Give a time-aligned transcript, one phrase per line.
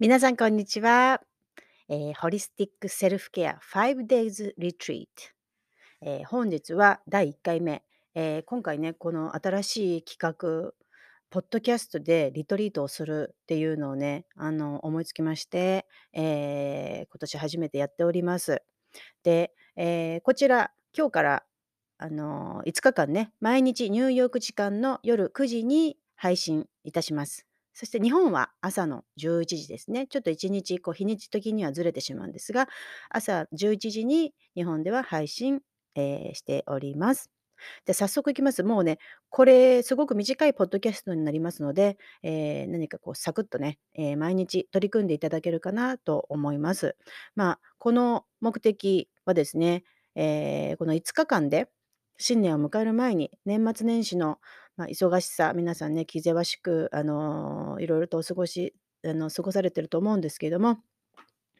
[0.00, 1.20] 皆さんこんにちは。
[1.88, 5.06] えーホリスティックセルフケア 5days retreat、
[6.02, 7.82] えー本日は第1回目、
[8.14, 10.72] えー今回ね、この新しい企画、
[11.30, 18.62] ポッドキャストでリトリートをするっていうのをね、あの、思いつきまして、えー今年初めてやっております。
[19.24, 21.44] で、えーこちら、今日から、
[21.98, 27.47] あの5日間ね、毎日ニューヨーク時間の夜9時に配信いたします。
[27.78, 30.06] そして日本は朝の11時ですね。
[30.08, 32.68] ちょっと1日、こう日にち的にはずれてしまうんですが、
[33.08, 35.60] 朝11時に日本では配信、
[35.94, 37.30] えーしております。
[37.86, 38.62] で、早速いきます。
[38.64, 38.98] もうね、
[39.30, 46.96] これすごく短いポッドキャストになりますので、えー何かこうサクッとね、えー毎日取り組んでいただけるかなと思います。
[47.36, 49.84] まあ、この目的はですね、
[50.16, 51.68] えーこの5日間で
[52.18, 54.38] 新年を迎える前に年末年始の、
[54.78, 60.78] まあ、忙しさ皆さんね気ぜわしく、あのーいろいろとお過ごしあの過ごされてると思うんですけれども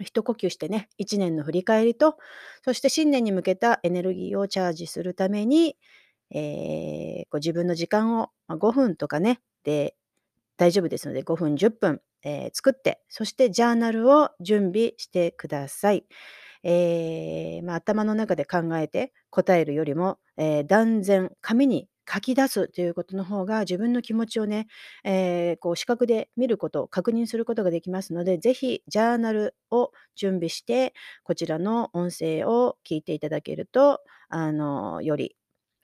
[0.00, 2.16] 一呼吸してね1年の振り返りと
[2.64, 5.76] そして新年に向けたエネルギーをチャージするために、
[6.32, 9.94] えーこう自分の時間をまあ5分とかねで
[10.56, 16.04] 大丈夫ですので5分10分、えー作ってそしてジャーナルを準備してください。
[16.64, 24.66] えーまあ、頭の中で考えて答えるよりも、えー断然紙に書き出すということの方が自分の気持ちをね、
[25.04, 35.36] えーこう視覚で見ること確認することができますのでぜひジャーナルを準備してこちらの音声を聞いていただけるとあのより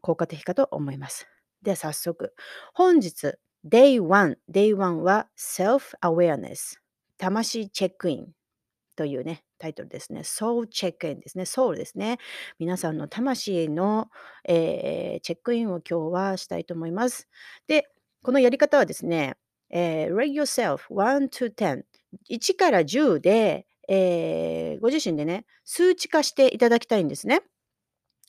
[0.00, 1.26] 効果的かと思います。
[1.62, 2.34] では早速
[2.74, 3.34] 本日
[3.66, 6.78] Day1 Day1 は Self-Awareness
[7.18, 8.28] 魂チェックイン
[8.96, 10.24] というね、タイトルですね。
[10.24, 11.44] ソウルチェックインですね。
[11.46, 12.18] ソウルですね。
[12.58, 14.08] 皆さんの魂の、
[14.48, 17.28] えーチェックインを今日はしたいと思います。
[17.66, 17.88] で、
[18.22, 19.36] このやり方はですね、
[19.70, 21.84] えー rate yourself 1 to 10。
[22.30, 27.42] 1から10で、えーご自身でね、数値化していただきたいんですね。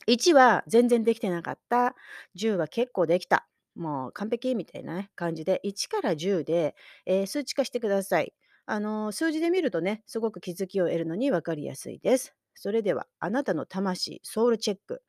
[0.07, 1.95] 1は全然できてなかった。
[2.35, 3.47] 10は結構できた。
[3.75, 6.75] もう完璧みたいな、感じで、1から10で、
[7.05, 8.33] えー数値化してください。
[8.69, 12.35] あの数字で見るとね、すごく気づきを得るのに分かりやすいです。
[12.55, 15.01] それでは、あなたの魂、ソウルチェック。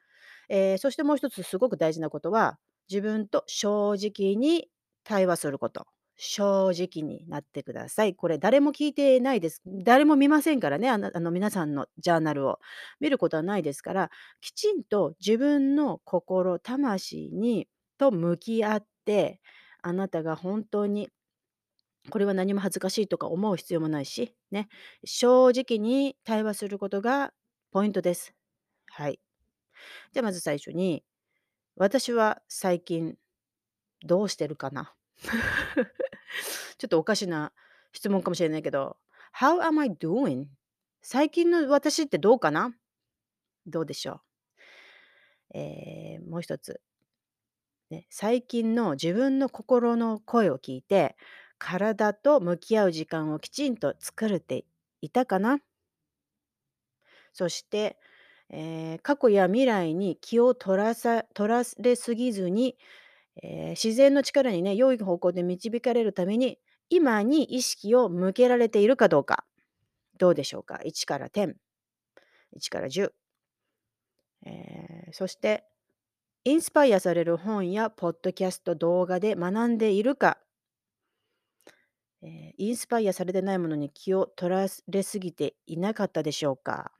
[0.48, 2.58] えーそしてもう一つすごく大事なことは、
[2.90, 4.68] 自分と正直に
[5.04, 5.86] 対話すること。
[6.16, 8.14] 正直になってください。
[8.14, 9.62] これ誰も聞いてないです。
[9.66, 12.58] 誰も見ませんからね、あのあの皆さんのジャーナルを
[13.00, 14.10] 見ることはないですから、
[14.42, 19.40] きちんと自分の心、魂にと向き合って、
[19.82, 21.08] あなたが本当に
[22.08, 24.68] これは何も恥ずかしいとか思う必要もないし、ね、
[25.04, 27.32] 正直に対話することが
[27.70, 28.34] ポイントです。
[28.88, 29.20] はい。
[30.12, 31.04] じゃあまず最初に、
[31.76, 33.16] 私は最近
[34.04, 34.94] どうしてるかな？
[36.78, 37.52] ちょっとおかしな
[37.92, 38.96] 質問かもしれないけど、
[39.38, 40.46] How am I doing?
[41.02, 42.74] 最近の私ってどうかな？
[43.66, 44.22] どうでしょ
[45.54, 46.80] う、えーもう一つ、
[47.90, 51.16] ね、最近の自分の心の声を聞いて
[51.60, 54.64] 体と向き合う時間をきちんと作れて
[55.02, 55.60] いたかな？
[57.32, 57.98] そして、
[58.48, 62.76] えー過去や未来に気を取らさ取られすぎずに、
[63.42, 69.44] えー自然の力にね良い方向で導かれるために今に意識を向けられているかどうか。
[70.18, 71.54] どうでしょうか？1から10
[72.56, 73.12] 1から10、
[74.46, 75.64] えーそして
[76.44, 80.38] インスパイアされる本やポッドキャスト動画で学んでいるか、
[82.22, 86.92] えーインスパイアされてないものに気を取られすぎていなかったでしょうか、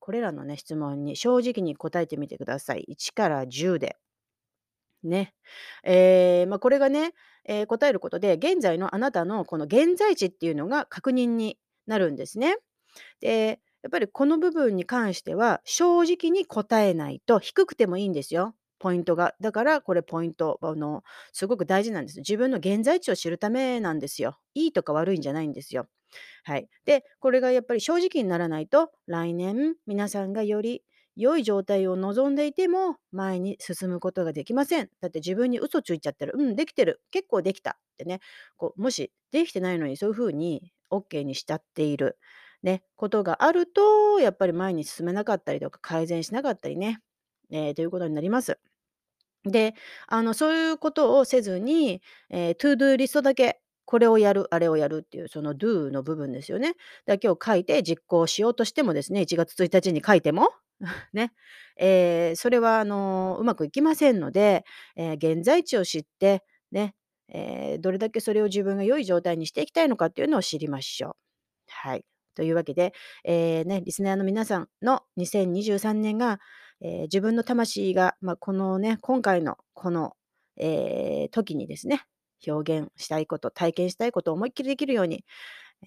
[0.00, 3.96] これらのね質問に正直に答えてみてください1から10で
[5.04, 5.34] ね
[5.84, 7.12] えーまあ、これがね、
[7.44, 12.56] えー答えることで現在のあなたのこの現在地っていうのが確認になるんですね。
[13.20, 18.54] でやっぱりこの部分に関しては正直に答えないと低くてもいいんですよ。
[18.78, 19.34] ポイントが。
[19.40, 21.02] だからこれポイントあの
[21.32, 22.18] すごく大事なんです。
[22.18, 24.38] 自分の現在地を知るためなんですよ。
[24.54, 25.88] いいとか悪いんじゃないんですよ。
[26.44, 26.68] はい。
[26.86, 30.82] で、これがやっぱり正直にならないと来年皆さんがより
[31.16, 34.88] 良い状態を望んでいても前に進むことができません。
[35.00, 36.32] だって自分に嘘ついちゃってる。
[36.36, 37.02] うん、できてる。
[37.10, 37.72] 結構できた。
[37.72, 38.20] ってね。
[38.56, 42.18] こうもしできてないのにそういうふうに OK にしちゃっている、
[42.62, 47.00] ね、ことがあると、やっぱり前に進めなかったりとか改善しなかったりね、
[47.50, 48.58] えーということになります。
[49.50, 49.74] で、
[50.06, 56.74] あのそういうことをせずに、えー、 to-do list だけこれをやる、あれをやるっていうその do の部分ですよね。
[57.06, 60.50] だから今日書いて実行しようとしてもですね、1月1日に書いても
[61.12, 61.32] ね、
[61.76, 64.64] えーそれはあのうまくいきませんので、
[64.96, 66.94] えー現在地を知ってね、
[67.28, 71.16] えーどれだけそれを自分が良い状態にしていきたいのかっていうのを知りましょう。
[71.68, 72.04] はい。
[72.34, 72.92] というわけで、
[73.24, 76.38] えーね、リスナーの皆さんの2023年が、
[76.80, 80.16] えー自分の魂が、まあ、このね、今回のこの、
[80.56, 82.02] えー時にですね、
[82.46, 85.24] 表現したいこと、体験したいことを思いっきりできるように、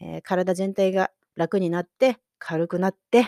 [0.02, 3.28] えー体全体が楽になって、軽くなって、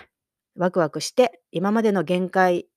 [0.55, 2.67] ワクワクして、今までの限界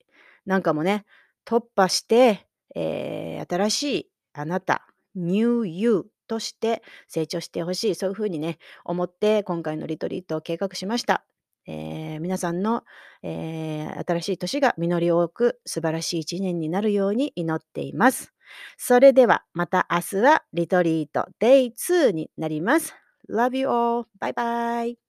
[0.47, 1.05] なんかもね、
[1.47, 7.95] 突破して、えー新しいあなた、New You として成長してほしい。
[7.95, 11.25] そういうふうにね、思って今回のリトリートを計画しました。
[11.67, 12.85] えー皆さんの、
[13.23, 18.33] えー新しい年が実り多く素晴らしい一年になるように祈っています。
[18.77, 22.95] それではまた明日はリトリート Day2 になります。
[23.29, 24.07] Love you all.
[24.21, 25.06] Bye bye.